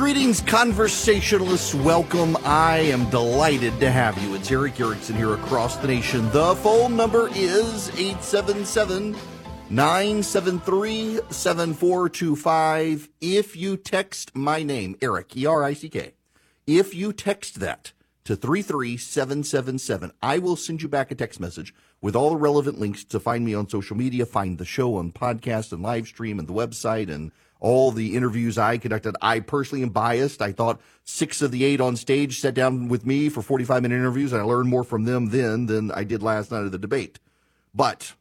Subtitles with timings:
[0.00, 1.74] Greetings, conversationalists.
[1.74, 2.34] Welcome.
[2.42, 4.34] I am delighted to have you.
[4.34, 6.30] It's Erick Erickson here across the nation.
[6.30, 9.14] The phone number is 877
[9.68, 13.10] 973 7425.
[13.20, 16.14] If you text my name, Erick, E R I C K,
[16.66, 17.92] if you text that
[18.24, 23.04] to 33777, I will send you back a text message with all the relevant links
[23.04, 26.48] to find me on social media, find the show on podcast and live stream and
[26.48, 29.16] the website and all the interviews I conducted.
[29.22, 30.42] I personally am biased.
[30.42, 33.96] I thought six of the eight on stage sat down with me for 45 minute
[33.96, 36.78] interviews, and I learned more from them then than I did last night of the
[36.78, 37.20] debate.
[37.74, 38.14] But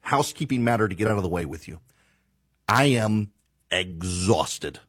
[0.00, 1.80] housekeeping matter to get out of the way with you.
[2.68, 3.30] I am
[3.70, 4.80] exhausted.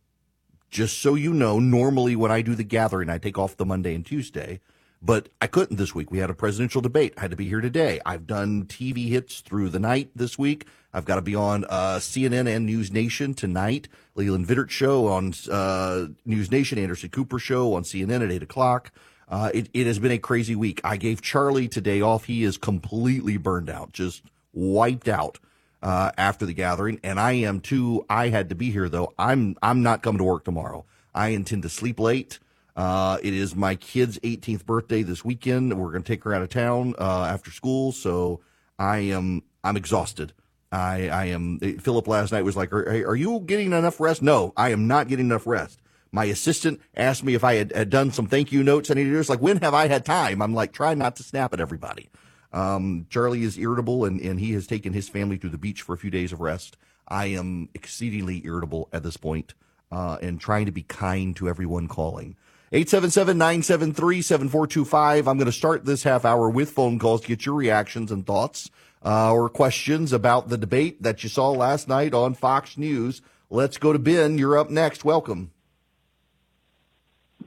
[0.69, 3.95] Just so you know, normally when I do the gathering, I take off the Monday
[3.95, 4.59] and Tuesday.
[5.01, 6.09] But I couldn't this week.
[6.09, 7.13] We had a presidential debate.
[7.17, 7.99] I had to be here today.
[8.05, 10.65] I've done TV hits through the night this week.
[10.93, 13.87] I've got to be on uh, CNN and News Nation tonight.
[14.15, 16.79] Leland Vittert show on uh, News Nation.
[16.79, 18.91] Anderson Cooper show on CNN at eight o'clock.
[19.27, 20.79] Uh, it, it has been a crazy week.
[20.83, 22.25] I gave Charlie today off.
[22.25, 25.39] He is completely burned out, just wiped out
[25.81, 28.05] uh, after the gathering, and I am too.
[28.09, 29.13] I had to be here though.
[29.19, 30.85] I'm I'm not coming to work tomorrow.
[31.13, 32.39] I intend to sleep late.
[32.75, 35.73] Uh, it is my kid's 18th birthday this weekend.
[35.79, 38.41] We're going to take her out of town uh, after school, so
[38.77, 40.33] I am I'm exhausted.
[40.71, 41.59] I I am.
[41.59, 45.07] Philip last night was like, are, "Are you getting enough rest?" No, I am not
[45.07, 45.79] getting enough rest.
[46.11, 49.19] My assistant asked me if I had, had done some thank you notes And.
[49.19, 50.41] It's like, when have I had time?
[50.41, 52.09] I'm like, try not to snap at everybody.
[52.53, 55.93] Um, Charlie is irritable and, and he has taken his family to the beach for
[55.93, 56.77] a few days of rest.
[57.05, 59.55] I am exceedingly irritable at this point,
[59.91, 62.37] uh, and trying to be kind to everyone calling.
[62.71, 65.27] 877-973-7425.
[65.27, 68.25] I'm going to start this half hour with phone calls to get your reactions and
[68.25, 68.71] thoughts
[69.05, 73.21] uh, or questions about the debate that you saw last night on Fox News.
[73.51, 74.39] Let's go to Ben.
[74.39, 75.05] You're up next.
[75.05, 75.51] Welcome.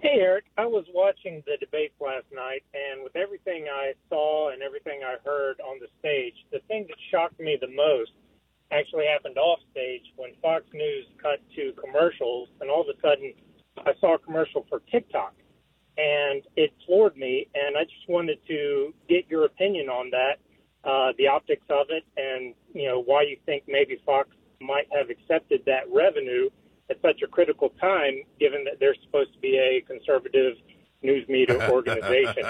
[0.01, 0.45] Hey, Erick.
[0.57, 5.17] I was watching the debate last night, and with everything I saw and everything I
[5.25, 8.13] heard on the stage, the thing that shocked me the most
[8.71, 13.35] actually happened off stage when Fox News cut to commercials, and all of a sudden
[13.87, 15.35] I saw a commercial for TikTok,
[15.97, 17.49] and it floored me.
[17.55, 20.39] And I just wanted to get your opinion on that,
[20.89, 24.31] uh, the optics of it, and you know why you think maybe Fox
[24.61, 26.49] might have accepted that revenue
[26.91, 30.55] at such a critical time, given that they're supposed to be a conservative
[31.03, 32.45] news media organization.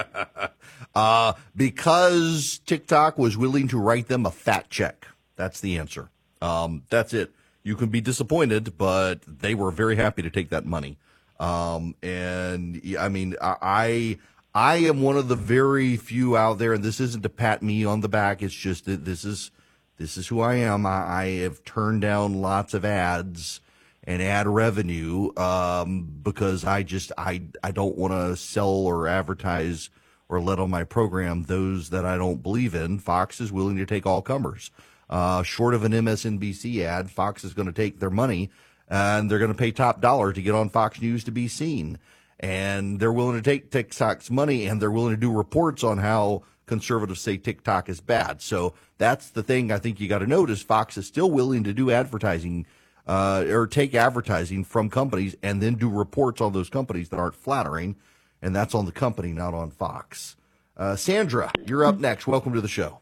[0.95, 5.09] uh, because TikTok was willing to write them a fat check.
[5.37, 6.11] That's the answer.
[6.41, 7.33] Um, that's it.
[7.63, 10.99] You can be disappointed, but they were very happy to take that money.
[11.39, 14.19] Um, and I mean, I,
[14.55, 17.85] I am one of the very few out there, and this isn't to pat me
[17.85, 18.43] on the back.
[18.43, 19.51] It's just that this is,
[19.99, 20.85] this is who I am.
[20.85, 23.61] I, I have turned down lots of ads
[24.05, 29.91] and ad revenue um, because I just I I don't want to sell or advertise
[30.31, 32.99] or let on my program those that I don't believe in.
[32.99, 34.71] Fox is willing to take all comers.
[35.11, 38.51] Uh, short of an MSNBC ad, Fox is going to take their money
[38.89, 41.99] and they're going to pay top dollar to get on Fox News to be seen.
[42.41, 46.43] And they're willing to take TikTok's money and they're willing to do reports on how
[46.67, 48.41] conservatives say TikTok is bad.
[48.41, 50.63] So that's the thing I think you got to notice.
[50.63, 52.67] Fox is still willing to do advertising
[53.07, 57.35] uh, or take advertising from companies and then do reports on those companies that aren't
[57.35, 57.97] flattering.
[58.41, 60.37] And that's on the company, not on Fox.
[60.77, 62.29] Uh, Sandra, you're up next.
[62.29, 63.01] Welcome to the show.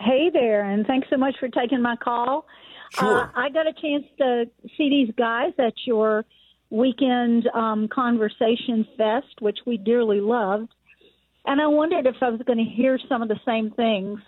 [0.00, 2.46] Hey there, and thanks so much for taking my call.
[2.90, 3.24] Sure.
[3.24, 4.44] Uh, I got a chance to
[4.76, 6.24] see these guys at your
[6.70, 10.72] weekend um, conversation fest, which we dearly loved.
[11.44, 14.20] And I wondered if I was going to hear some of the same things.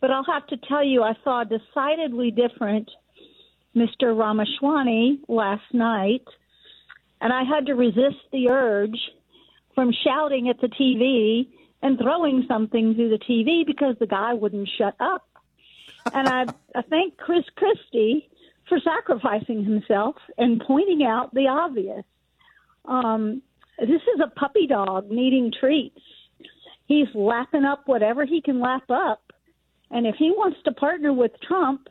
[0.00, 2.90] But I'll have to tell you, I saw a decidedly different
[3.74, 4.16] Mr.
[4.18, 6.24] Ramaswamy last night,
[7.20, 8.98] and I had to resist the urge
[9.74, 11.48] from shouting at the TV
[11.80, 15.26] and throwing something through the TV because the guy wouldn't shut up.
[16.12, 18.28] And I, I thank Chris Christie
[18.68, 22.04] for sacrificing himself and pointing out the obvious.
[22.84, 23.42] Um,
[23.78, 26.00] this is a puppy dog needing treats.
[26.86, 29.32] He's lapping up whatever he can lap up.
[29.90, 31.88] And if he wants to partner with Trump,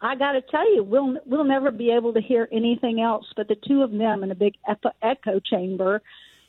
[0.00, 3.48] I got to tell you, we'll we'll never be able to hear anything else but
[3.48, 4.54] the two of them in a big
[5.02, 6.00] echo chamber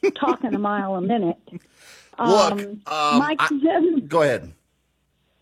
[0.09, 1.37] talking a mile a minute.
[1.51, 4.53] Look, um, my, I, go ahead.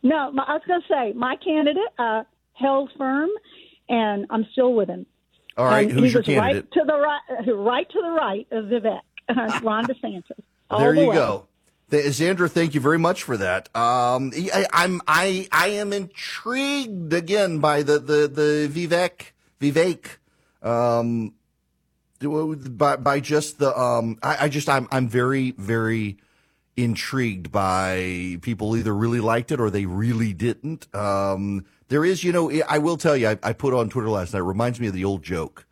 [0.02, 2.24] No, my, I was going to say my candidate uh,
[2.54, 3.30] held firm,
[3.88, 5.06] and I'm still with him.
[5.58, 6.66] All right, and who's your candidate?
[6.66, 10.24] Right to the right, right to the right of Vivek, uh, Ron DeSantis.
[10.70, 11.48] there you the go.
[12.12, 13.76] Sandra, thank you very much for that.
[13.76, 20.18] Um, I, I'm I I am intrigued again by the the the Vivek Vivek
[20.62, 21.34] um,
[22.22, 26.18] by by just the um, I, I just I'm I'm very very
[26.84, 30.94] intrigued by people either really liked it or they really didn't.
[30.96, 34.34] Um, there is, you know, I will tell you, I, I put on Twitter last
[34.34, 34.40] night.
[34.40, 35.66] It reminds me of the old joke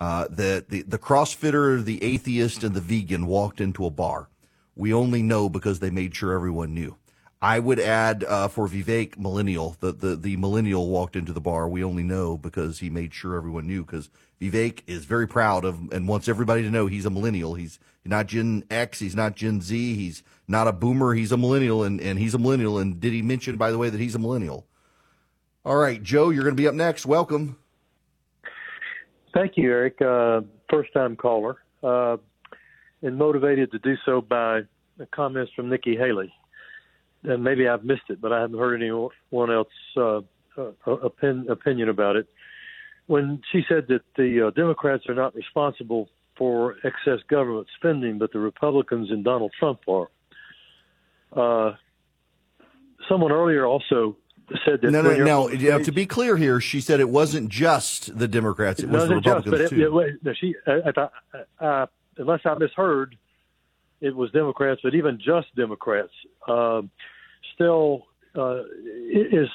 [0.00, 4.28] uh, that the the CrossFitter, the atheist, and the vegan walked into a bar.
[4.74, 6.96] We only know because they made sure everyone knew.
[7.40, 9.76] I would add uh, for Vivek millennial.
[9.80, 11.68] The, the the millennial walked into the bar.
[11.68, 13.84] We only know because he made sure everyone knew.
[13.84, 14.10] Because
[14.40, 17.54] Vivek is very proud of and wants everybody to know he's a millennial.
[17.54, 18.98] He's not Gen X.
[18.98, 19.94] He's not Gen Z.
[19.94, 21.14] He's not a boomer.
[21.14, 22.78] He's a millennial, and and he's a millennial.
[22.78, 24.66] And did he mention, by the way, that he's a millennial?
[25.64, 27.06] All right, Joe, you're going to be up next.
[27.06, 27.56] Welcome.
[29.32, 30.02] Thank you, Erick.
[30.02, 32.16] Uh, first time caller, uh,
[33.02, 34.62] and motivated to do so by
[35.12, 36.32] comments from Nikki Haley
[37.24, 40.18] and maybe I've missed it, but I haven't heard anyone else uh,
[40.58, 42.26] uh, opin- opinion about it.
[43.06, 48.32] When she said that the uh, Democrats are not responsible for excess government spending, but
[48.32, 50.08] the Republicans and Donald Trump are.
[51.34, 51.72] Uh,
[53.08, 54.16] someone earlier also
[54.64, 54.90] said that.
[54.90, 55.46] No, no, no.
[55.48, 59.16] Now, to be clear here, she said it wasn't just the Democrats; it was the
[59.16, 59.98] Republicans just, too.
[59.98, 61.08] It, it, she, uh,
[61.64, 61.86] uh,
[62.18, 63.16] unless I misheard,
[64.00, 66.12] it was Democrats, but even just Democrats.
[66.46, 66.82] Uh,
[67.54, 68.62] still uh,
[69.10, 69.48] is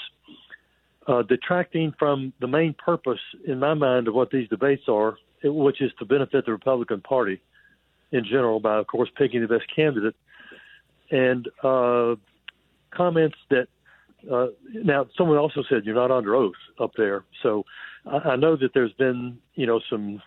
[1.08, 5.82] uh, detracting from the main purpose, in my mind, of what these debates are, which
[5.82, 7.42] is to benefit the Republican Party
[8.12, 10.16] in general by, of course, picking the best candidate.
[11.12, 12.16] And uh,
[12.92, 13.68] comments that
[14.32, 17.64] uh, now someone also said you're not under oath up there, so
[18.06, 20.22] I, I know that there's been you know some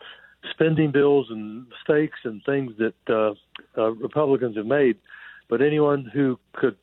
[0.50, 3.35] spending bills and mistakes and things that uh,
[3.81, 4.97] uh, Republicans have made,
[5.49, 6.77] but anyone who could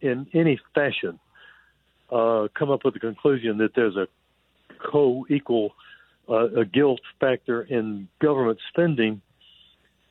[0.00, 1.18] in any fashion
[2.12, 4.06] uh, come up with the conclusion that there's a
[4.90, 5.72] co-equal
[6.28, 9.20] uh, a guilt factor in government spending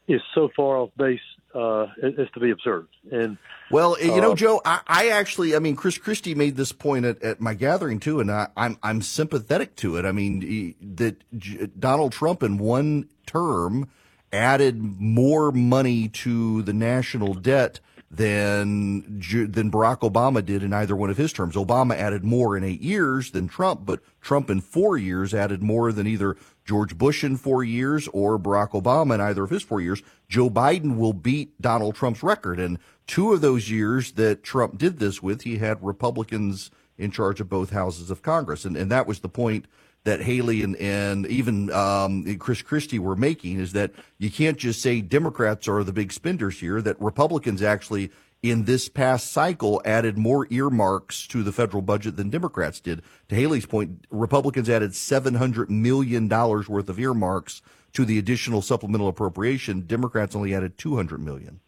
[0.08, 1.20] is so far off base
[1.54, 2.96] uh, as to be observed.
[3.12, 3.38] And
[3.72, 7.06] well, you know, uh, Joe, I, I, actually, I mean, Chris Christie made this point
[7.06, 10.06] at, at my gathering too, and I, am I'm, I'm sympathetic to it.
[10.06, 13.90] I mean, he, that J- Donald Trump in one term
[14.32, 17.80] added more money to the national debt
[18.12, 21.56] than than Barack Obama did in either one of his terms.
[21.56, 25.92] Obama added more in eight years than Trump, but Trump in four years added more
[25.92, 26.36] than either
[26.66, 30.02] George Bush in four years or Barack Obama in either of his four years.
[30.30, 32.78] Joe Biden will beat Donald Trump's record, and
[33.08, 37.50] two of those years that Trump did this with, he had Republicans in charge of
[37.50, 39.66] both houses of Congress, and and that was the point
[40.04, 44.82] that Haley and, and even um, Chris Christie were making is that you can't just
[44.82, 48.10] say Democrats are the big spenders here, that Republicans actually
[48.42, 53.02] in this past cycle added more earmarks to the federal budget than Democrats did.
[53.28, 57.62] To Haley's point, Republicans added $700 million worth of earmarks
[57.94, 59.82] to the additional supplemental appropriation.
[59.82, 61.60] Democrats only added 200 million.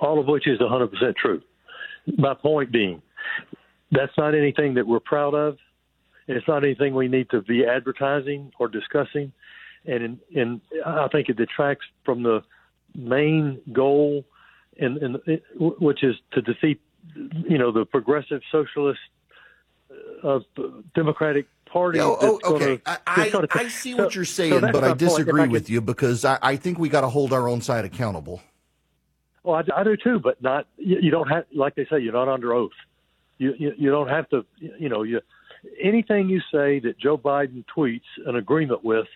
[0.00, 1.42] All of which is 100% true.
[2.16, 3.02] My point being,
[3.92, 5.58] that's not anything that we're proud of.
[6.26, 9.32] It's not anything we need to be advertising or discussing,
[9.86, 12.42] and in, in I think it detracts from the
[12.94, 14.24] main goal,
[14.78, 16.80] in, in, which is to defeat,
[17.14, 19.00] you know, the progressive socialist
[20.22, 20.40] uh,
[20.94, 22.00] Democratic Party.
[22.00, 22.76] Oh, oh okay.
[22.78, 25.80] Gonna, I, I, I, see what you're saying, so but I disagree with could, you
[25.80, 28.42] because I, I think we got to hold our own side accountable.
[29.42, 32.12] Well, I, I do too, but not you, you, don't have like they say you're
[32.12, 32.72] not under oath.
[33.38, 35.20] You, you you don't have to you know you
[35.82, 39.06] anything you say that Joe Biden tweets an agreement with,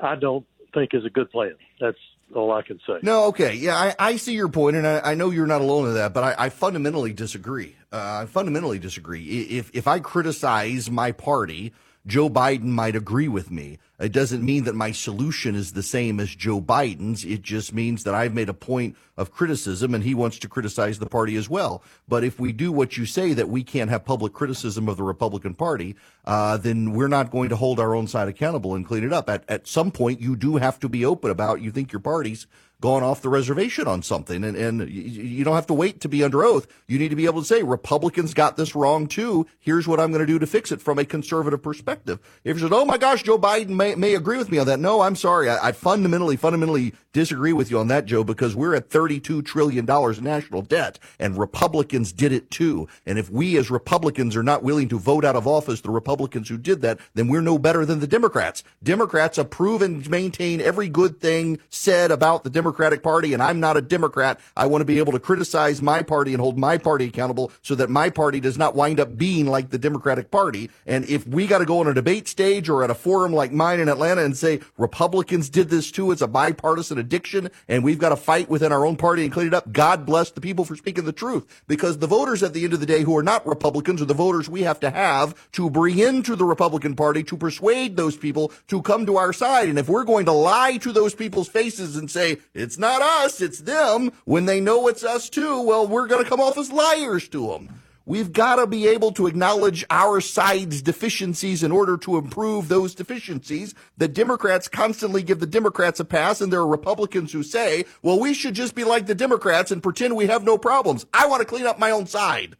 [0.00, 1.54] I don't think is a good plan.
[1.80, 1.98] That's
[2.34, 2.98] all I can say.
[3.02, 3.54] No, okay.
[3.54, 6.12] Yeah, I, I see your point, and I, I, know you're not alone in that,
[6.12, 7.76] but I, I fundamentally disagree.
[7.92, 9.24] Uh, I fundamentally disagree.
[9.24, 11.72] If, if I criticize my party,
[12.06, 13.78] Joe Biden might agree with me.
[13.98, 17.24] It doesn't mean that my solution is the same as Joe Biden's.
[17.24, 20.98] It just means that I've made a point of criticism and he wants to criticize
[20.98, 21.82] the party as well.
[22.06, 25.02] But if we do what you say that we can't have public criticism of the
[25.02, 25.96] Republican Party,
[26.26, 29.28] uh, then we're not going to hold our own side accountable and clean it up.
[29.28, 32.46] At, at some point, you do have to be open about you think your party's
[32.86, 34.44] gone off the reservation on something.
[34.44, 36.68] And, and you don't have to wait to be under oath.
[36.86, 39.44] You need to be able to say, Republicans got this wrong too.
[39.58, 42.20] Here's what I'm going to do to fix it from a conservative perspective.
[42.44, 44.78] If you said, oh my gosh, Joe Biden may, may agree with me on that.
[44.78, 45.50] No, I'm sorry.
[45.50, 49.84] I, I fundamentally, fundamentally disagree with you on that, Joe, because we're at $32 trillion
[49.90, 52.86] in national debt and Republicans did it too.
[53.04, 56.48] And if we as Republicans are not willing to vote out of office the Republicans
[56.48, 58.62] who did that, then we're no better than the Democrats.
[58.80, 63.58] Democrats approve and maintain every good thing said about the Democrats Democratic Party and I'm
[63.58, 64.38] not a Democrat.
[64.54, 67.74] I want to be able to criticize my party and hold my party accountable so
[67.74, 70.68] that my party does not wind up being like the Democratic Party.
[70.84, 73.50] And if we got to go on a debate stage or at a forum like
[73.50, 77.98] mine in Atlanta and say Republicans did this too, it's a bipartisan addiction and we've
[77.98, 79.72] got to fight within our own party and clean it up.
[79.72, 82.80] God bless the people for speaking the truth because the voters at the end of
[82.80, 85.98] the day who are not Republicans are the voters we have to have to bring
[85.98, 89.70] into the Republican Party to persuade those people to come to our side.
[89.70, 93.40] And if we're going to lie to those people's faces and say, it's not us,
[93.40, 96.72] it's them, when they know it's us too, well, we're going to come off as
[96.72, 97.68] liars to them.
[98.08, 102.94] We've got to be able to acknowledge our side's deficiencies in order to improve those
[102.94, 103.74] deficiencies.
[103.96, 108.20] The Democrats constantly give the Democrats a pass, and there are Republicans who say, well,
[108.20, 111.04] we should just be like the Democrats and pretend we have no problems.
[111.12, 112.56] I want to clean up my own side.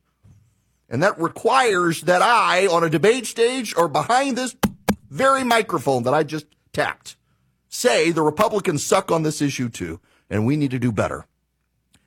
[0.89, 4.57] And that requires that I, on a debate stage or behind this
[5.11, 7.17] very microphone that I just tapped,
[7.69, 11.27] say the Republicans suck on this issue too, and we need to do better.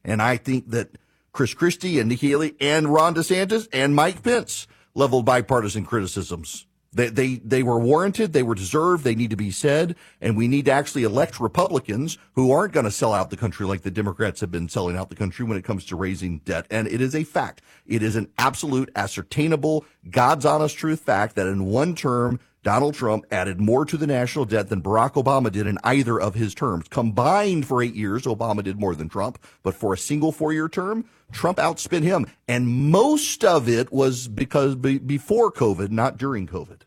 [0.04, 0.98] And I think that
[1.32, 6.66] Chris Christie and Nikki Haley and Ron DeSantis and Mike Pence leveled bipartisan criticisms.
[6.92, 8.34] They, they, they were warranted.
[8.34, 9.04] They were deserved.
[9.04, 9.96] They need to be said.
[10.20, 13.66] And we need to actually elect Republicans who aren't going to sell out the country
[13.68, 16.66] like the Democrats have been selling out the country when it comes to raising debt.
[16.72, 17.62] And it is a fact.
[17.86, 23.26] It is an absolute ascertainable, God's honest truth fact that in one term, Donald Trump
[23.32, 26.88] added more to the national debt than Barack Obama did in either of his terms.
[26.90, 30.68] Combined for eight years, Obama did more than Trump, but for a single four year
[30.68, 32.26] term, Trump outspent him.
[32.48, 36.82] And most of it was because be, before COVID, not during COVID.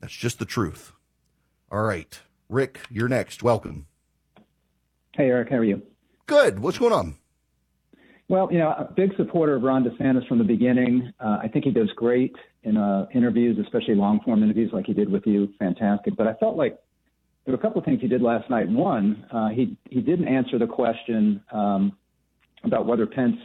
[0.00, 0.92] That's just the truth.
[1.70, 2.20] All right.
[2.48, 3.42] Rick, you're next.
[3.42, 3.86] Welcome.
[5.14, 5.50] Hey, Erick.
[5.50, 5.82] How are you?
[6.26, 6.58] Good.
[6.60, 7.16] What's going on?
[8.28, 11.12] Well, you know, a big supporter of Ron DeSantis from the beginning.
[11.18, 12.36] Uh, I think he does great
[12.68, 15.48] in uh, interviews, especially long form interviews like he did with you.
[15.58, 16.16] Fantastic.
[16.16, 16.78] But I felt like
[17.44, 18.68] there were a couple of things he did last night.
[18.68, 21.96] One, uh, he he didn't answer the question um,
[22.64, 23.36] about whether Pence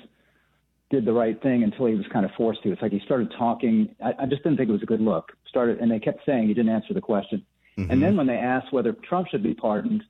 [0.90, 2.72] did the right thing until he was kind of forced to.
[2.72, 3.96] It's like he started talking.
[4.04, 5.32] I, I just didn't think it was a good look.
[5.48, 7.46] Started, and they kept saying he didn't answer the question.
[7.78, 7.92] Mm-hmm.
[7.92, 10.04] And then when they asked whether Trump should be pardoned,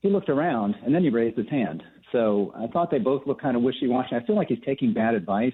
[0.00, 1.82] he looked around and then he raised his hand.
[2.12, 4.16] So I thought they both looked kind of wishy-washy.
[4.16, 5.52] I feel like he's taking bad advice.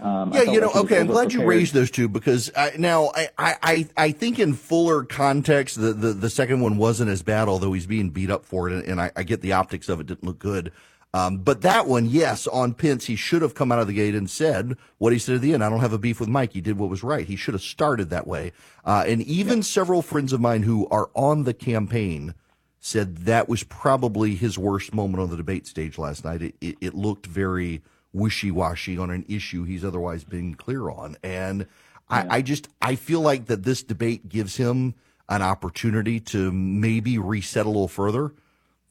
[0.00, 1.00] Um, yeah, you know, like okay.
[1.00, 5.04] I'm glad you raised those two because I, now I, I, I think in fuller
[5.04, 8.70] context, the, the, the second one wasn't as bad, although he's being beat up for
[8.70, 10.72] it, and, and I, I, get the optics of it didn't look good.
[11.12, 14.14] Um, but that one, yes, on Pence, he should have come out of the gate
[14.14, 15.62] and said what he said at the end.
[15.62, 16.52] I don't have a beef with Mike.
[16.52, 17.26] He did what was right.
[17.26, 18.52] He should have started that way.
[18.84, 19.64] Uh, and even yeah.
[19.64, 22.34] several friends of mine who are on the campaign
[22.78, 26.42] said that was probably his worst moment on the debate stage last night.
[26.42, 31.16] It, it, it looked very wishy washy on an issue he's otherwise been clear on.
[31.22, 31.66] And
[32.10, 32.26] yeah.
[32.30, 34.94] I, I just, I feel like that this debate gives him
[35.28, 38.32] an opportunity to maybe reset a little further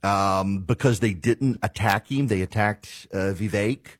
[0.03, 2.27] um, because they didn't attack him.
[2.27, 3.97] They attacked uh, Vivek,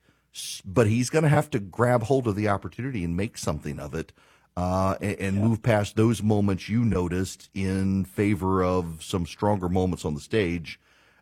[0.65, 3.93] but he's going to have to grab hold of the opportunity and make something of
[3.93, 4.13] it
[4.55, 5.43] uh, and, and yeah.
[5.43, 10.79] move past those moments you noticed in favor of some stronger moments on the stage,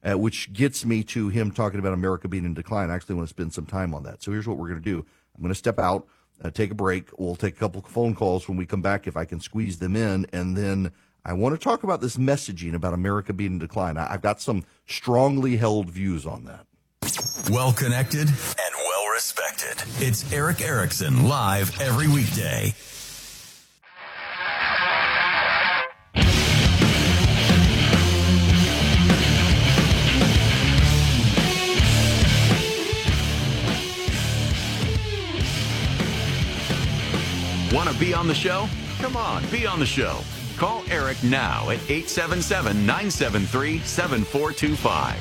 [0.08, 2.90] uh, which gets me to him talking about America being in decline.
[2.90, 4.24] I actually want to spend some time on that.
[4.24, 6.08] So here's what we're going to do I'm going to step out,
[6.44, 7.10] uh, take a break.
[7.18, 9.96] We'll take a couple phone calls when we come back if I can squeeze them
[9.96, 10.26] in.
[10.32, 10.92] And then
[11.26, 13.98] I want to talk about this messaging about America being in decline.
[13.98, 16.66] I, I've got some strongly held views on that.
[17.52, 19.84] Well connected and well respected.
[20.00, 22.74] It's Erick Erickson live every weekday
[37.74, 38.70] Want to be on the show?
[39.00, 40.22] Come on, be on the show.
[40.56, 45.16] Call Erick now at 877 973 7425.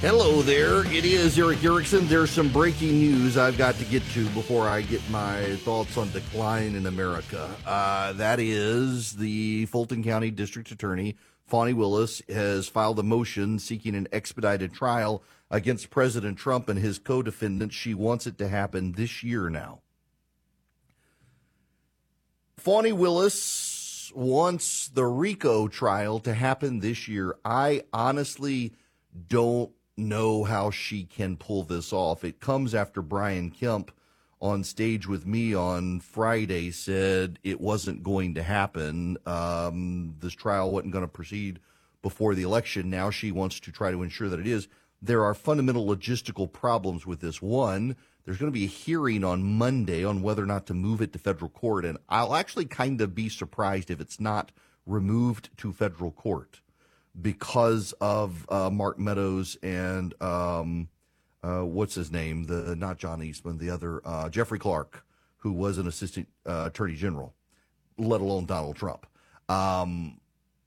[0.00, 0.84] Hello there.
[0.92, 2.08] It is Erick Erickson.
[2.08, 6.10] There's some breaking news I've got to get to before I get my thoughts on
[6.10, 7.48] decline in America.
[7.64, 13.94] Uh, that is the Fulton County District Attorney, Fani Willis, has filed a motion seeking
[13.94, 17.76] an expedited trial against President Trump and his co defendants.
[17.76, 19.80] She wants it to happen this year now.
[22.58, 27.36] Fani Willis wants the RICO trial to happen this year.
[27.44, 28.72] I honestly
[29.28, 32.24] don't know how she can pull this off.
[32.24, 33.92] It comes after Brian Kemp
[34.40, 39.18] on stage with me on Friday said it wasn't going to happen.
[39.24, 41.60] Um, this trial wasn't going to proceed
[42.02, 42.90] before the election.
[42.90, 44.68] Now she wants to try to ensure that it is.
[45.00, 47.40] There are fundamental logistical problems with this.
[47.40, 47.96] One,
[48.28, 51.14] there's going to be a hearing on Monday on whether or not to move it
[51.14, 51.86] to federal court.
[51.86, 54.52] And I'll actually kind of be surprised if it's not
[54.84, 56.60] removed to federal court
[57.18, 60.90] because of uh, Mark Meadows and um,
[61.42, 62.44] uh, what's his name?
[62.44, 65.06] The not John Eastman, the other uh, Jeffrey Clark,
[65.38, 67.32] who was an assistant uh, attorney general,
[67.96, 69.06] let alone Donald Trump.
[69.48, 70.20] Um,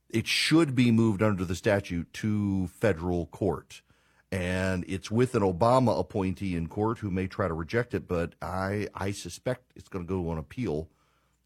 [0.09, 3.83] it should be moved under the statute to federal court.
[4.31, 8.33] And it's with an Obama appointee in court who may try to reject it, but
[8.41, 10.87] I, I suspect it's going to go on appeal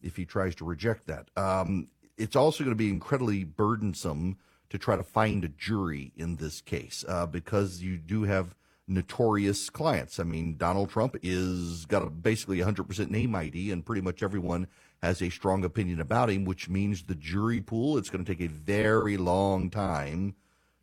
[0.04, 1.30] if he tries to reject that.
[1.36, 4.38] Um, it's also going to be incredibly burdensome
[4.70, 8.56] to try to find a jury in this case uh, because you do have
[8.88, 10.20] notorious clients.
[10.20, 14.68] I mean, Donald Trump is got a basically 100% name ID, and pretty much everyone
[15.02, 18.48] has a strong opinion about him, which means the jury pool, it's going to take
[18.48, 20.36] a very long time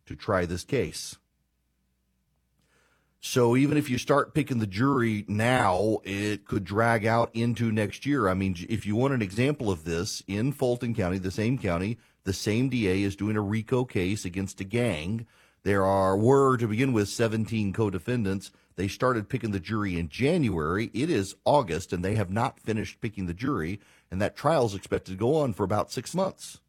[0.05, 1.17] to try this case.
[3.25, 8.05] So even if you start picking the jury now, it could drag out into next
[8.05, 8.27] year.
[8.27, 11.97] I mean, if you want an example of this, in Fulton County, the same county,
[12.25, 15.25] the same DA is doing a RICO case against a gang.
[15.63, 18.51] There are were to begin with 17 co-defendants.
[18.75, 20.91] They started picking the jury in January.
[20.93, 23.79] It is August, and they have not finished picking the jury,
[24.11, 26.59] and that trial is expected to go on for about six months.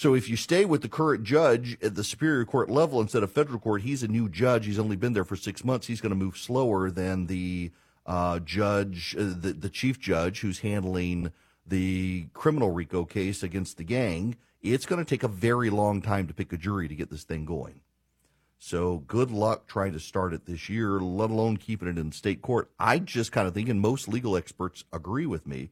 [0.00, 3.30] So if you stay with the current judge at the Superior Court level instead of
[3.32, 4.64] federal court, he's a new judge.
[4.64, 5.88] He's only been there for six months.
[5.88, 7.70] He's going to move slower than the
[8.06, 11.32] uh, judge, uh, the, the chief judge who's handling
[11.66, 14.36] the criminal RICO case against the gang.
[14.62, 17.24] It's going to take a very long time to pick a jury to get this
[17.24, 17.82] thing going.
[18.56, 22.40] So good luck trying to start it this year, let alone keeping it in state
[22.40, 22.70] court.
[22.78, 25.68] I just kind of think, and most legal experts agree with me,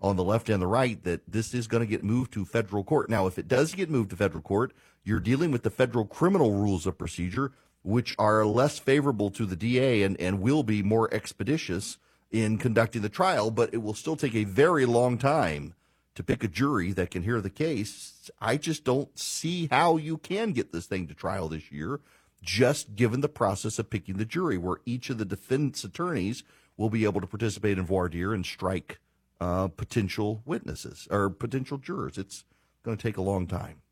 [0.00, 2.82] on the left and the right that this is going to get moved to federal
[2.82, 3.10] court.
[3.10, 4.72] Now, if it does get moved to federal court,
[5.04, 7.52] you're dealing with the federal criminal rules of procedure,
[7.82, 11.98] which are less favorable to the DA and, and will be more expeditious
[12.30, 15.74] in conducting the trial, but it will still take a very long time
[16.14, 18.30] to pick a jury that can hear the case.
[18.40, 22.00] I just don't see how you can get this thing to trial this year,
[22.42, 26.42] just given the process of picking the jury, where each of the defense attorneys
[26.76, 28.98] will be able to participate in voir dire and strike
[29.40, 32.18] uh, potential witnesses or potential jurors.
[32.18, 32.44] It's
[32.82, 33.82] going to take a long time.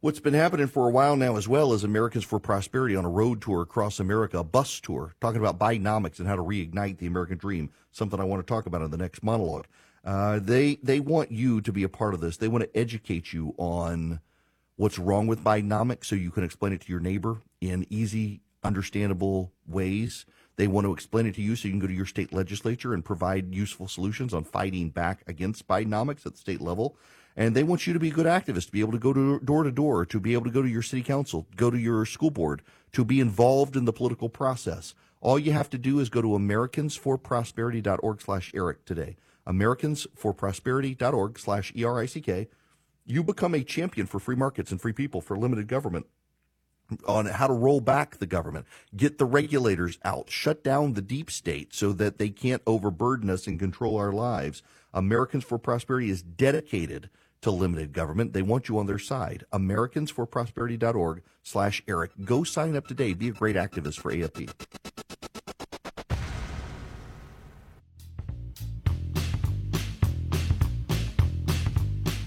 [0.00, 3.10] What's been happening for a while now, as well, is Americans for Prosperity on a
[3.10, 7.06] road tour across America, a bus tour, talking about Bidenomics and how to reignite the
[7.06, 7.70] American dream.
[7.90, 9.66] Something I want to talk about in the next monologue.
[10.04, 12.36] Uh, they they want you to be a part of this.
[12.36, 14.20] They want to educate you on
[14.76, 19.50] what's wrong with Bidenomics, so you can explain it to your neighbor in easy, understandable
[19.66, 20.26] ways.
[20.56, 22.94] They want to explain it to you so you can go to your state legislature
[22.94, 26.96] and provide useful solutions on fighting back against Bidenomics at the state level.
[27.36, 29.38] And they want you to be a good activist, to be able to go to
[29.40, 32.06] door to door, to be able to go to your city council, go to your
[32.06, 34.94] school board, to be involved in the political process.
[35.20, 39.16] All you have to do is go to americansforprosperity.org slash Erick today.
[39.46, 42.48] Americansforprosperity.org slash E-R-I-C-K.
[43.04, 46.06] You become a champion for free markets and free people, for limited government
[47.06, 51.30] on how to roll back the government, get the regulators out, shut down the deep
[51.30, 54.62] state so that they can't overburden us and control our lives.
[54.94, 57.10] Americans for Prosperity is dedicated
[57.42, 58.32] to limited government.
[58.32, 59.44] They want you on their side.
[59.52, 62.12] AmericansForProsperity.org slash Erick.
[62.24, 63.12] Go sign up today.
[63.12, 64.50] Be a great activist for AFP.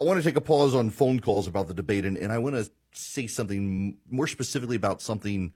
[0.00, 2.38] I want to take a pause on phone calls about the debate and, and I
[2.38, 5.52] want to say something more specifically about something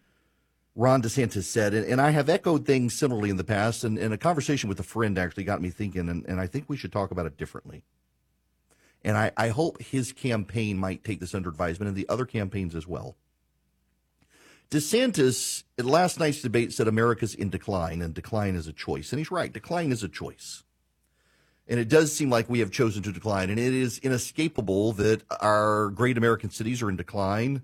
[0.79, 4.14] Ron DeSantis said, and, and I have echoed things similarly in the past, and, and,
[4.14, 6.93] a conversation with a friend actually got me thinking, and, and I think we should
[6.93, 7.83] talk about it differently.
[9.03, 12.77] And I, I hope his campaign might take this under advisement and the other campaigns
[12.77, 13.17] as well.
[14.71, 19.11] DeSantis at last night's debate said America's in decline and decline is a choice.
[19.11, 20.62] And he's right, decline is a choice.
[21.67, 23.51] And it does seem like we have chosen to decline.
[23.51, 27.62] And it is inescapable that our great American cities are in decline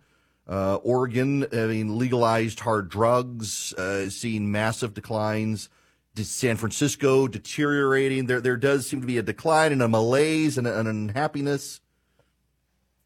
[0.49, 5.69] uh, Oregon, I mean, legalized hard drugs, uh, seeing massive declines.
[6.17, 8.27] San Francisco deteriorating.
[8.27, 11.81] There, there does seem to be a decline and a malaise and an unhappiness,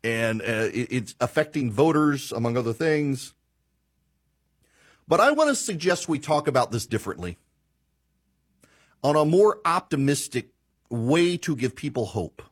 [0.04, 3.32] and uh, it, it's affecting voters among other things.
[5.06, 7.38] But I want to suggest we talk about this differently,
[9.02, 10.50] on a more optimistic
[10.90, 12.42] way to give people hope,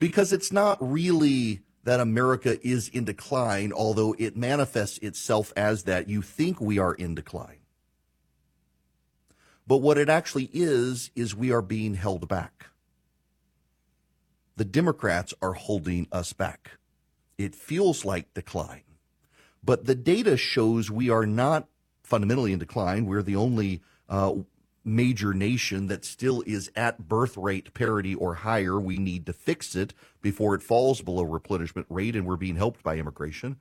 [0.00, 6.08] because it's not really that America is in decline, although it manifests itself as that.
[6.08, 7.58] You think we are in decline.
[9.66, 12.66] But what it actually is, is we are being held back.
[14.56, 16.72] the Democrats are holding us back.
[17.38, 18.82] It feels like decline.
[19.64, 21.66] But the data shows we are not
[22.02, 23.06] fundamentally in decline.
[23.06, 24.34] We're the only uh,
[24.84, 28.80] major nation that still is at birth rate parity or higher.
[28.80, 32.82] We need to fix it before it falls below replenishment rate, and we're being helped
[32.82, 33.56] by immigration.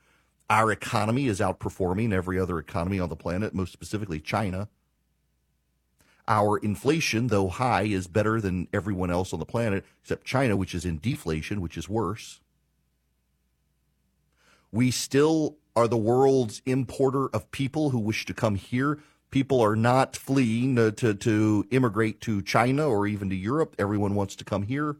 [0.50, 4.70] Our economy is outperforming every other economy on the planet, most specifically China.
[6.28, 10.76] Our inflation, though high, is better than everyone else on the planet except China, which
[10.76, 12.40] is in deflation, which is worse.
[14.72, 19.00] We still are the world's importer of people who wish to come here.
[19.32, 23.76] People are not fleeing to, to, to immigrate to China or even to Europe.
[23.78, 24.98] Everyone wants to come here.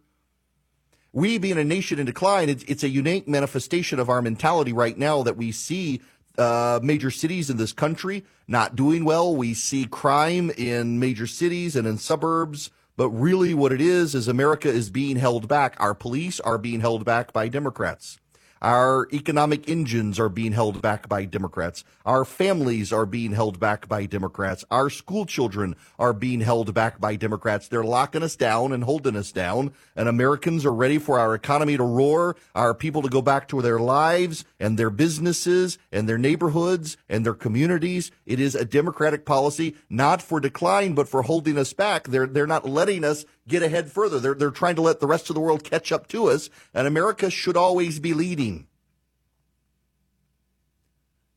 [1.12, 4.98] We, being a nation in decline, it's, it's a unique manifestation of our mentality right
[4.98, 6.02] now that we see
[6.38, 9.36] uh, major cities in this country not doing well.
[9.36, 12.70] We see crime in major cities and in suburbs.
[12.96, 15.76] But really, what it is, is America is being held back.
[15.80, 18.20] Our police are being held back by Democrats.
[18.62, 21.84] Our economic engines are being held back by Democrats.
[22.06, 24.66] Our families are being held back by Democrats.
[24.70, 27.68] Our school children are being held back by Democrats.
[27.68, 29.72] They're locking us down and holding us down.
[29.96, 33.62] And Americans are ready for our economy to roar, our people to go back to
[33.62, 38.12] their lives and their businesses and their neighborhoods and their communities.
[38.26, 42.08] It is a Democratic policy, not for decline, but for holding us back.
[42.08, 44.20] They're, they're not letting us get ahead further.
[44.20, 46.88] They're, they're trying to let the rest of the world catch up to us, and
[46.88, 48.68] America should always be leading.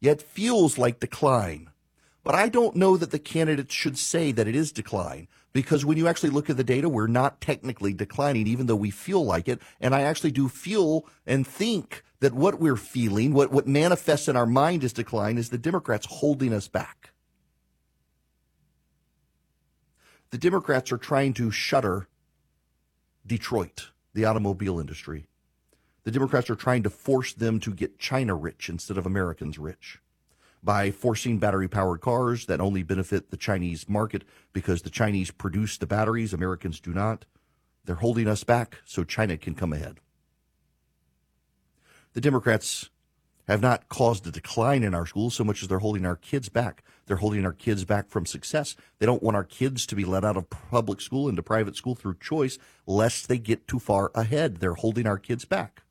[0.00, 1.70] Yet feels like decline.
[2.24, 5.98] But I don't know that the candidates should say that it is decline because when
[5.98, 9.48] you actually look at the data, we're not technically declining, even though we feel like
[9.48, 9.60] it.
[9.80, 14.36] And I actually do feel and think that what we're feeling, what, what manifests in
[14.36, 17.10] our mind as decline, is the Democrats holding us back.
[20.32, 22.08] The Democrats are trying to shutter
[23.24, 25.26] Detroit, the automobile industry.
[26.04, 30.00] The Democrats are trying to force them to get China rich instead of Americans rich
[30.62, 35.76] by forcing battery powered cars that only benefit the Chinese market because the Chinese produce
[35.76, 37.26] the batteries, Americans do not.
[37.84, 40.00] They're holding us back so China can come ahead.
[42.14, 42.88] The Democrats
[43.52, 46.48] have not caused a decline in our schools so much as they're holding our kids
[46.48, 46.82] back.
[47.06, 48.76] They're holding our kids back from success.
[48.98, 51.94] They don't want our kids to be let out of public school into private school
[51.94, 54.56] through choice lest they get too far ahead.
[54.56, 55.81] They're holding our kids back.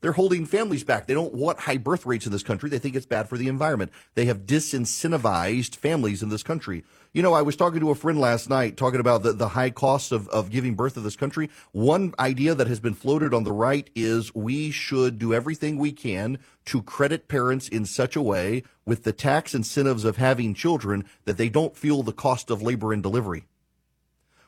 [0.00, 1.06] They're holding families back.
[1.06, 2.70] They don't want high birth rates in this country.
[2.70, 3.92] They think it's bad for the environment.
[4.14, 6.84] They have disincentivized families in this country.
[7.12, 9.70] You know, I was talking to a friend last night talking about the, the high
[9.70, 11.50] costs of, of giving birth in this country.
[11.72, 15.92] One idea that has been floated on the right is we should do everything we
[15.92, 21.04] can to credit parents in such a way with the tax incentives of having children
[21.24, 23.44] that they don't feel the cost of labor and delivery.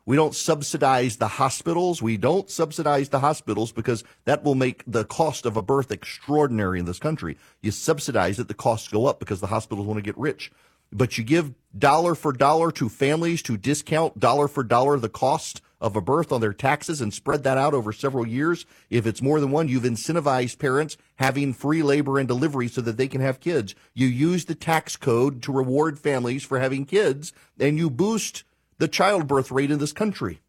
[0.04, 2.02] We don't subsidize the hospitals.
[2.02, 6.80] We don't subsidize the hospitals because that will make the cost of a birth extraordinary
[6.80, 7.38] in this country.
[7.60, 10.50] You subsidize it, the costs go up because the hospitals want to get rich.
[10.92, 15.62] But you give dollar for dollar to families to discount dollar for dollar the cost
[15.80, 18.66] of a birth on their taxes and spread that out over several years.
[18.90, 22.96] If it's more than one, you've incentivized parents having free labor and delivery so that
[22.96, 23.74] they can have kids.
[23.94, 28.44] You use the tax code to reward families for having kids and you boost
[28.78, 30.40] the childbirth rate in this country.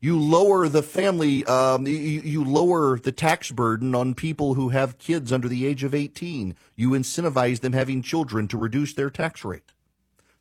[0.00, 4.98] You lower the family, um, you, you lower the tax burden on people who have
[4.98, 6.54] kids under the age of 18.
[6.76, 9.72] You incentivize them having children to reduce their tax rate.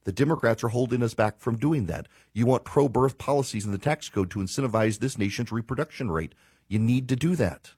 [0.03, 2.07] The Democrats are holding us back from doing that.
[2.33, 6.33] You want pro birth policies in the tax code to incentivize this nation's reproduction rate.
[6.67, 7.71] You need to do that.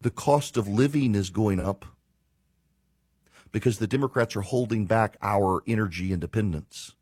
[0.00, 1.84] The cost of living is going up
[3.52, 6.94] because the Democrats are holding back our energy independence.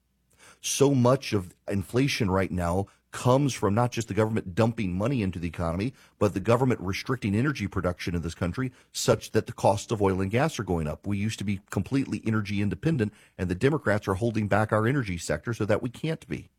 [0.60, 5.38] So much of inflation right now comes from not just the government dumping money into
[5.38, 9.90] the economy, but the government restricting energy production in this country such that the costs
[9.90, 11.06] of oil and gas are going up.
[11.06, 15.16] We used to be completely energy independent, and the Democrats are holding back our energy
[15.16, 16.50] sector so that we can't be.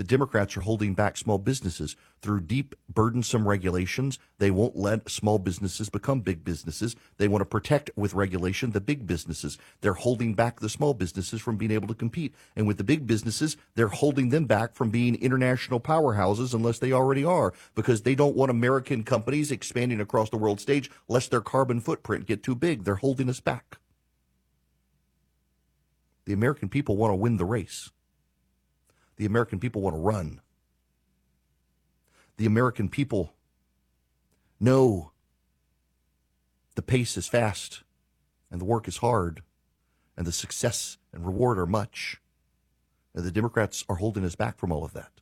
[0.00, 4.18] The Democrats are holding back small businesses through deep, burdensome regulations.
[4.38, 6.96] They won't let small businesses become big businesses.
[7.18, 9.58] They want to protect with regulation the big businesses.
[9.82, 12.34] They're holding back the small businesses from being able to compete.
[12.56, 16.92] And with the big businesses, they're holding them back from being international powerhouses unless they
[16.92, 21.42] already are because they don't want American companies expanding across the world stage lest their
[21.42, 22.84] carbon footprint get too big.
[22.84, 23.76] They're holding us back.
[26.24, 27.90] The American people want to win the race
[29.20, 30.40] the American people want to run.
[32.38, 33.34] The American people
[34.58, 35.10] know
[36.74, 37.82] the pace is fast
[38.50, 39.42] and the work is hard
[40.16, 42.18] and the success and reward are much.
[43.14, 45.12] And the Democrats are holding us back from all of that.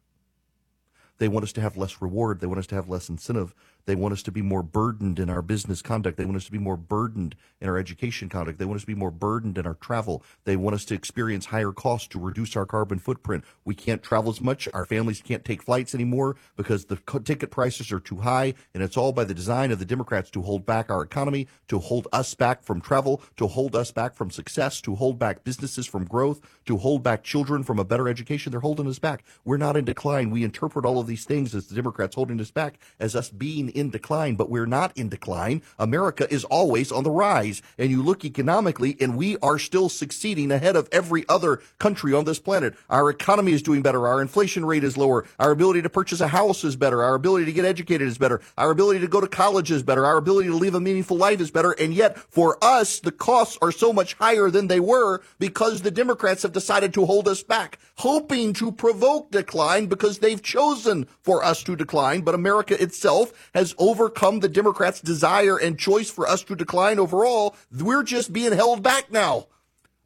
[1.19, 2.39] They want us to have less reward.
[2.39, 3.53] They want us to have less incentive.
[3.88, 6.18] They want us to be more burdened in our business conduct.
[6.18, 8.59] They want us to be more burdened in our education conduct.
[8.59, 10.22] They want us to be more burdened in our travel.
[10.44, 13.44] They want us to experience higher costs to reduce our carbon footprint.
[13.64, 14.68] We can't travel as much.
[14.74, 18.53] Our families can't take flights anymore because the ticket prices are too high.
[18.74, 21.79] And it's all by the design of the Democrats to hold back our economy, to
[21.79, 25.87] hold us back from travel, to hold us back from success, to hold back businesses
[25.87, 28.51] from growth, to hold back children from a better education.
[28.51, 29.24] They're holding us back.
[29.46, 30.29] We're not in decline.
[30.29, 33.70] We interpret all of these things as the Democrats holding us back as us being
[33.79, 35.62] in decline, but we're not in decline.
[35.79, 37.62] America is always on the rise.
[37.79, 42.25] And you look economically, and we are still succeeding ahead of every other country on
[42.25, 42.75] this planet.
[42.91, 44.07] Our economy is doing better.
[44.07, 45.25] Our inflation rate is lower.
[45.38, 47.03] Our ability to purchase a house is better.
[47.03, 48.41] Our ability to get educated is better.
[48.57, 50.05] Our ability to go to college is better.
[50.05, 51.73] Our ability to live a meaningful life is better.
[51.73, 55.91] And yet, for us, the costs are so much higher than they were because the
[55.91, 61.45] Democrats have decided to hold us back, hoping to provoke decline because they've chosen for
[61.45, 62.23] us to decline.
[62.23, 67.57] But America itself has overcome the Democrats' desire and choice for us to decline overall.
[67.72, 69.46] We're just being held back now.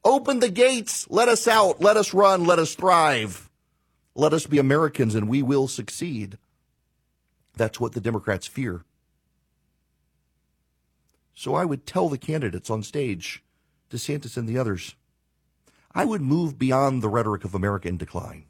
[0.04, 1.06] Open the gates.
[1.10, 1.80] Let us out.
[1.80, 2.44] Let us run.
[2.44, 3.48] Let us thrive.
[4.14, 6.38] Let us be Americans and we will succeed.
[7.56, 8.84] That's what the Democrats fear.
[11.34, 13.42] So I would tell the candidates on stage,
[13.90, 14.94] DeSantis and the others,
[15.94, 18.46] I would move beyond the rhetoric of America in decline.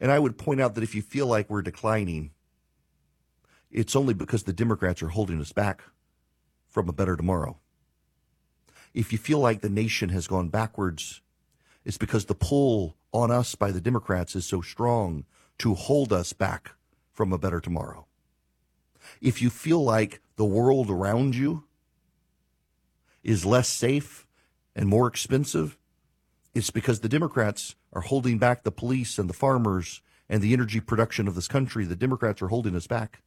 [0.00, 2.32] And I would point out that if you feel like we're declining,
[3.72, 5.82] it's only because the Democrats are holding us back
[6.68, 7.58] from a better tomorrow.
[8.94, 11.22] If you feel like the nation has gone backwards,
[11.84, 15.24] it's because the pull on us by the Democrats is so strong
[15.58, 16.72] to hold us back
[17.12, 18.06] from a better tomorrow.
[19.20, 21.64] If you feel like the world around you
[23.22, 24.26] is less safe
[24.76, 25.78] and more expensive,
[26.54, 30.80] it's because the Democrats are holding back the police and the farmers and the energy
[30.80, 31.84] production of this country.
[31.84, 33.22] The Democrats are holding us back.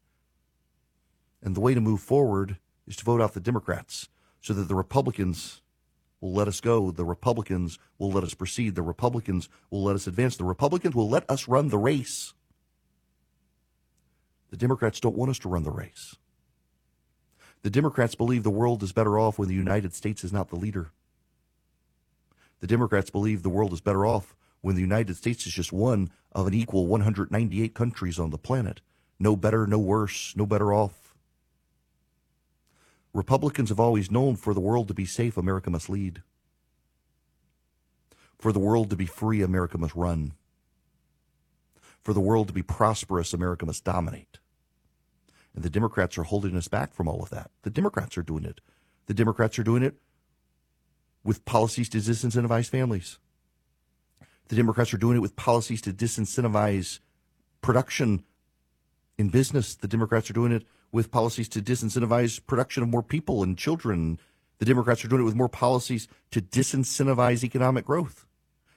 [1.46, 4.10] And the way to move forward is to vote out the Democrats
[4.42, 5.62] so that the Republicans
[6.20, 6.90] will let us go.
[6.90, 8.74] The Republicans will let us proceed.
[8.74, 10.38] The Republicans will let us advance.
[10.38, 12.34] The Republicans will let us run the race.
[14.50, 16.16] The Democrats don't want us to run the race.
[17.62, 20.56] The Democrats believe the world is better off when the United States is not the
[20.56, 20.92] leader.
[22.60, 26.10] The Democrats believe the world is better off when the United States is just one
[26.32, 28.82] of an equal 198 countries on the planet.
[29.20, 31.05] No better, no worse, no better off.
[33.16, 36.22] Republicans have always known for the world to be safe, America must lead.
[38.38, 40.34] For the world to be free, America must run.
[42.04, 44.40] For the world to be prosperous, America must dominate.
[45.56, 47.52] And the Democrats are holding us back from all of that.
[47.62, 48.60] The Democrats are doing it.
[49.06, 49.96] The Democrats are doing it
[51.24, 53.18] with policies to disincentivize families.
[54.50, 57.00] The Democrats are doing it with policies to disincentivize
[57.62, 58.26] production
[59.18, 59.74] in business.
[59.74, 64.18] The Democrats are doing it with policies to disincentivize production of more people and children.
[64.60, 68.26] The Democrats are doing it with more policies to disincentivize economic growth,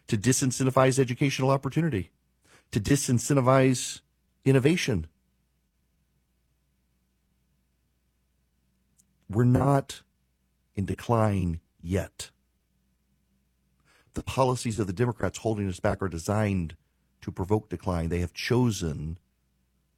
[0.09, 2.11] to disincentivize educational opportunity,
[2.73, 4.01] to disincentivize
[4.45, 5.07] innovation.
[9.31, 10.03] We're not
[10.75, 12.31] in decline yet.
[14.15, 16.75] The policies of the Democrats holding us back are designed
[17.21, 18.09] to provoke decline.
[18.09, 19.19] They have chosen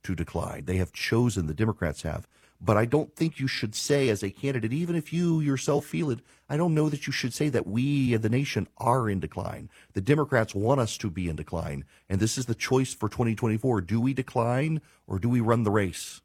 [0.03, 0.65] to decline.
[0.65, 2.27] They have chosen, the Democrats have.
[2.61, 6.11] But I don't think you should say, as a candidate, even if you yourself feel
[6.11, 9.71] it, I don't know that you should say that we the nation are in decline.
[9.95, 11.85] The Democrats want us to be in decline.
[12.09, 13.81] And this is the choice for 2024.
[13.81, 16.21] Do we decline or do we run the race?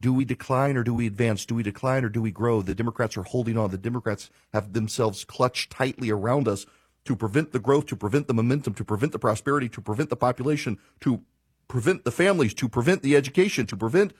[0.00, 1.44] Do we decline or do we advance?
[1.44, 2.62] Do we decline or do we grow?
[2.62, 3.70] The Democrats are holding on.
[3.70, 6.64] The Democrats have themselves clutched tightly around us
[7.04, 10.16] to prevent the growth, to prevent the momentum, to prevent the prosperity, to prevent the
[10.16, 11.22] population, to
[11.70, 14.12] prevent the families, to prevent the education, to prevent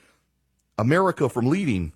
[0.78, 1.92] America from leading.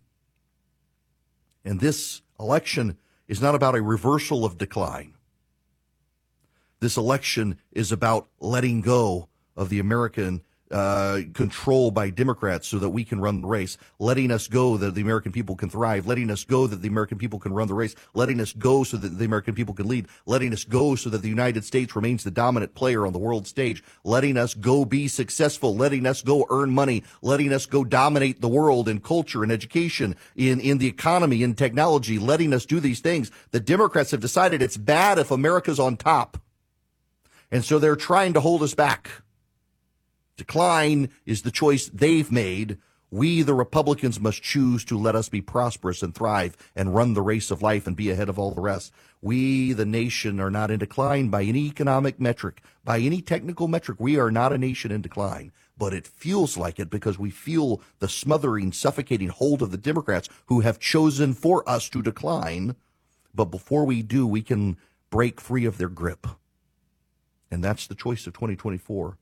[1.64, 5.14] And this election is not about a reversal of decline.
[6.80, 12.90] This election is about letting go of the American uh, control by Democrats so that
[12.90, 16.31] we can run the race, letting us go that the American people can thrive, letting
[16.31, 19.18] us go that the American people can run the race, letting us go so that
[19.18, 22.31] the American people can lead, letting us go so that the United States remains the
[22.31, 26.70] dominant player on the world stage, letting us go be successful, letting us go earn
[26.70, 31.42] money, letting us go dominate the world in culture and education, in, in the economy,
[31.42, 33.31] in technology, letting us do these things.
[33.50, 36.38] The Democrats have decided it's bad if America's on top.
[37.50, 39.11] And so they're trying to hold us back.
[40.37, 42.79] Decline is the choice they've made
[43.11, 47.23] We, the Republicans, must choose to let us be prosperous and thrive and run the
[47.23, 48.92] race of life and be ahead of all the rest.
[49.23, 53.99] We, the nation, are not in decline by any economic metric, by any technical metric.
[54.01, 57.81] We are not a nation in decline, but it feels like it because we feel
[58.01, 62.75] the smothering, suffocating hold of the Democrats who have chosen for us to decline.
[63.33, 64.77] But before we do, we can
[65.11, 66.27] break free of their grip.
[67.49, 69.18] And that's the choice of 2024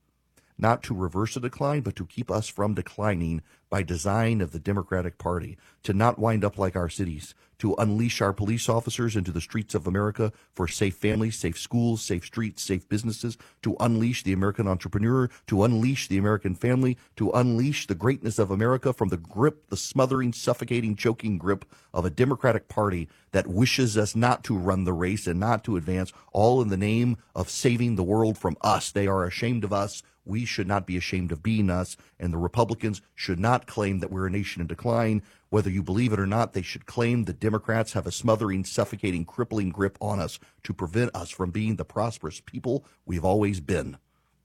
[0.59, 4.59] not to reverse a decline, but to keep us from declining by design of the
[4.59, 9.33] Democratic Party, to not wind up like our cities, to unleash our police officers into
[9.33, 14.25] the streets of America for safe families, safe schools, safe streets, safe businesses, to unleash
[14.25, 19.09] the American entrepreneur, to unleash the American family, to unleash the greatness of America from
[19.09, 24.45] the grip, the smothering, suffocating, choking grip of a Democratic Party that wishes us not
[24.45, 28.03] to run the race and not to advance, all in the name of saving the
[28.03, 28.91] world from us.
[28.91, 32.39] They are ashamed of us we should not be ashamed of being us, and the
[32.39, 35.23] Republicans should not claim that we're a nation in decline.
[35.51, 39.25] Whether you believe it or not, they should claim the Democrats have a smothering, suffocating,
[39.25, 43.99] crippling grip on us to prevent us from being the prosperous people we've always been.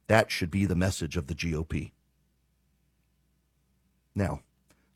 [0.08, 1.92] That should be the message of the GOP.
[4.16, 4.42] Now,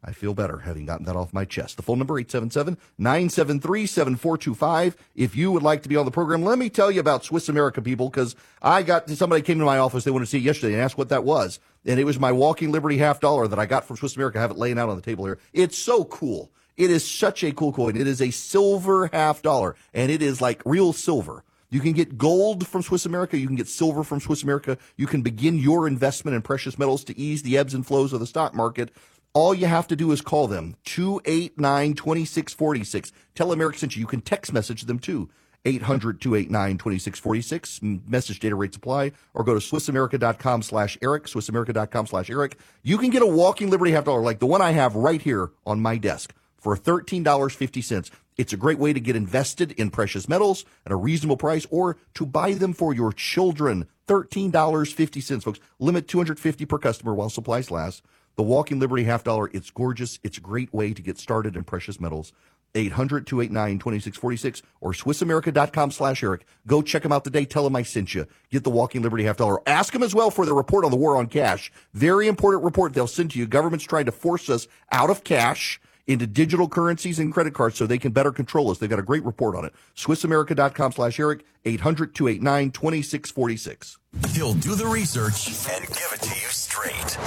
[0.03, 1.77] I feel better having gotten that off my chest.
[1.77, 4.95] The phone number 877-973-7425.
[5.15, 7.47] If you would like to be on the program, let me tell you about Swiss
[7.49, 10.03] America people because I got somebody came to my office.
[10.03, 11.59] They wanted to see it yesterday and asked what that was.
[11.85, 14.39] And it was my walking liberty half dollar that I got from Swiss America.
[14.39, 15.37] I have it laying out on the table here.
[15.53, 16.49] It's so cool.
[16.77, 17.95] It is such a cool coin.
[17.95, 21.43] It is a silver half dollar and it is like real silver.
[21.69, 23.37] You can get gold from Swiss America.
[23.37, 24.77] You can get silver from Swiss America.
[24.97, 28.19] You can begin your investment in precious metals to ease the ebbs and flows of
[28.19, 28.91] the stock market
[29.33, 33.11] all you have to do is call them 289 2646.
[33.35, 34.05] Tell Erick sent you.
[34.05, 35.29] Can text message them too.
[35.65, 37.79] 800 289 2646.
[37.81, 39.11] Message data rates apply.
[39.33, 42.57] Or go to SwissAmerica.com slash Erick, SwissAmerica.com slash Erick.
[42.83, 45.51] You can get a walking Liberty half dollar like the one I have right here
[45.65, 48.11] on my desk for $13.50.
[48.37, 51.97] It's a great way to get invested in precious metals at a reasonable price or
[52.15, 53.87] to buy them for your children.
[54.07, 55.59] $13.50, folks.
[55.79, 58.03] Limit 250 per customer while supplies last.
[58.35, 60.19] The Walking Liberty half dollar, it's gorgeous.
[60.23, 62.33] It's a great way to get started in precious metals.
[62.73, 66.45] 800 289 2646 or SwissAmerica.com slash Erick.
[66.65, 67.43] Go check them out today.
[67.45, 68.25] Tell them I sent you.
[68.49, 69.67] Get the Walking Liberty half dollar.
[69.67, 71.71] Ask them as well for the report on the war on cash.
[71.93, 73.45] Very important report they'll send to you.
[73.45, 77.85] Government's trying to force us out of cash into digital currencies and credit cards so
[77.85, 78.77] they can better control us.
[78.77, 79.73] They've got a great report on it.
[79.95, 83.97] SwissAmerica.com slash Erick, 800 289 2646.
[84.33, 87.17] He'll do the research and give it to you straight.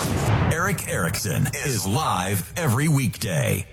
[0.53, 3.67] Erick Erickson is live every weekday.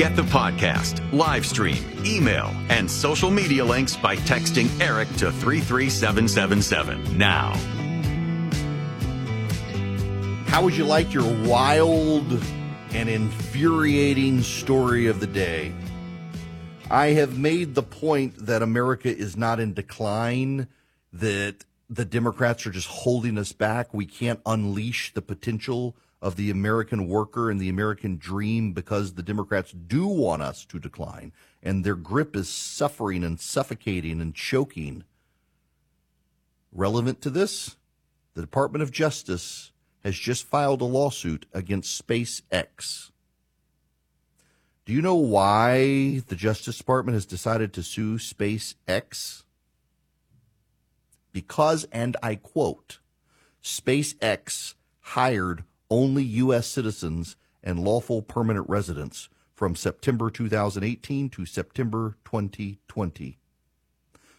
[0.00, 7.18] Get the podcast, live stream, email, and social media links by texting Erick to 33777
[7.18, 7.52] now.
[10.50, 12.26] How would you like your wild
[12.90, 15.72] and infuriating story of the day?
[16.90, 20.66] I have made the point that America is not in decline,
[21.12, 23.94] that the Democrats are just holding us back.
[23.94, 29.22] We can't unleash the potential of the American worker and the American dream because the
[29.22, 31.32] Democrats do want us to decline,
[31.62, 35.04] and their grip is suffering and suffocating and choking.
[36.72, 37.76] Relevant to this,
[38.34, 39.69] the Department of Justice
[40.04, 43.10] has just filed a lawsuit against SpaceX.
[44.84, 49.44] Do you know why the Justice Department has decided to sue SpaceX?
[51.32, 52.98] Because, and I quote,
[53.62, 56.66] SpaceX hired only U.S.
[56.66, 63.38] citizens and lawful permanent residents from September 2018 to September 2020.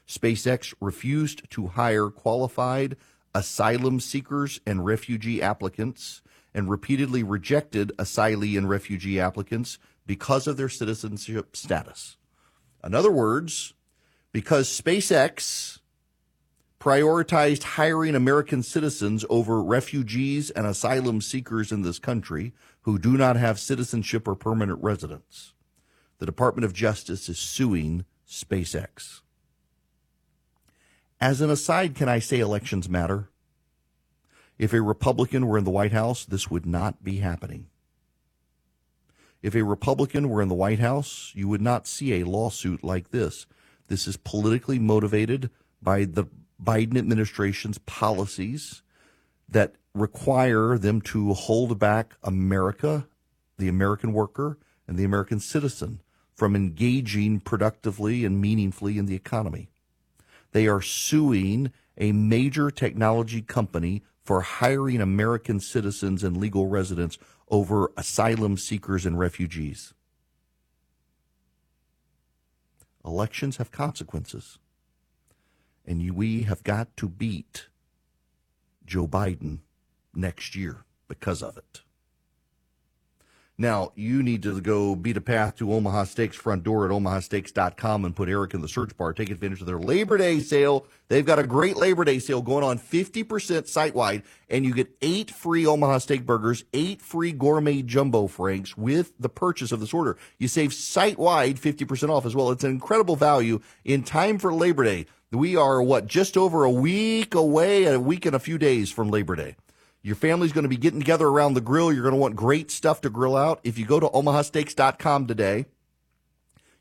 [0.08, 2.98] SpaceX refused to hire qualified
[3.34, 6.22] asylum seekers and refugee applicants
[6.54, 12.18] and repeatedly rejected asylee and refugee applicants because of their citizenship status.
[12.84, 13.74] In other words,
[14.32, 15.80] because SpaceX
[16.80, 23.36] prioritized hiring American citizens over refugees and asylum seekers in this country who do not
[23.36, 25.54] have citizenship or permanent residence.
[26.18, 29.22] The Department of Justice is suing SpaceX.
[31.22, 33.30] As an aside, can I say elections matter?
[34.58, 37.68] If a Republican were in the White House, this would not be happening.
[39.44, 43.12] If a Republican were in the White House, you would not see a lawsuit like
[43.12, 43.46] this.
[43.88, 46.26] This is politically motivated by the
[46.64, 48.82] Biden administration's policies
[49.48, 53.08] that require them to hold back America,
[53.60, 54.58] the American worker,
[54.88, 56.02] and the American citizen
[56.34, 59.71] from engaging productively and meaningfully in the economy.
[60.52, 67.18] They are suing a major technology company for hiring American citizens and legal residents
[67.50, 69.94] over asylum seekers and refugees.
[73.04, 74.60] Elections have consequences.
[75.86, 77.68] And we have got to beat
[78.86, 79.60] Joe Biden
[80.14, 81.82] next year because of it.
[83.62, 88.06] Now, you need to go beat a path to Omaha Steaks front door at omahasteaks.com
[88.06, 89.14] and put Erick in the search bar.
[89.14, 90.88] Take advantage of their Labor Day sale.
[91.10, 94.90] They've got a great Labor Day sale going on 50% site wide, and you get
[95.04, 99.94] eight free Omaha Steak burgers, eight free gourmet jumbo franks with the purchase of this
[99.94, 100.18] order.
[100.40, 102.50] You save site wide 50% off as well.
[102.50, 105.06] It's an incredible value in time for Labor Day.
[105.32, 109.12] We are, what, just over a week away, a week and a few days from
[109.12, 109.56] Labor Day.
[110.04, 111.94] Your family's going to be getting together around the grill.
[111.94, 113.60] You're going to want great stuff to grill out.
[113.64, 115.66] If you go to omahasteaks.com today,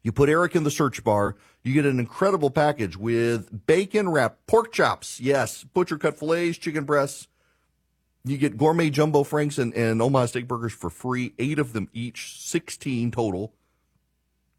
[0.02, 4.46] you put Erick in the search bar, you get an incredible package with bacon wrapped
[4.46, 5.20] pork chops.
[5.20, 7.28] Yes, butcher cut fillets, chicken breasts.
[8.24, 11.88] You get gourmet jumbo franks and, and Omaha steak burgers for free, eight of them
[11.92, 13.54] each, 16 total.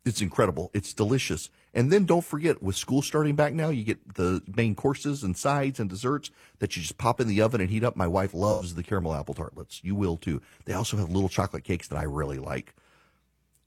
[0.05, 0.71] It's incredible.
[0.73, 1.49] It's delicious.
[1.73, 5.37] And then don't forget, with school starting back now, you get the main courses and
[5.37, 7.95] sides and desserts that you just pop in the oven and heat up.
[7.95, 9.81] My wife loves the caramel apple tartlets.
[9.83, 10.41] You will too.
[10.65, 12.75] They also have little chocolate cakes that I really like.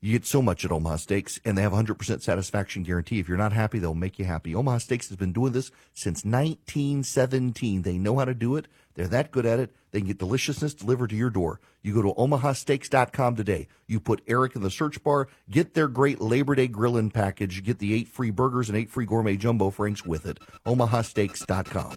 [0.03, 3.21] You get so much at Omaha Steaks, and they have a 100% satisfaction guarantee.
[3.21, 4.55] If you're not happy, they'll make you happy.
[4.55, 7.81] Omaha Steaks has been doing this since 1917.
[7.81, 8.69] They know how to do it.
[8.95, 9.75] They're that good at it.
[9.91, 11.61] They can get deliciousness delivered to your door.
[11.83, 13.69] You go to omahasteaks.com today.
[13.87, 17.79] You put Erick in the search bar, get their great Labor Day grilling package, get
[17.79, 20.39] the eight free burgers and eight free gourmet jumbo franks with it.
[20.67, 21.97] omahasteaks.com.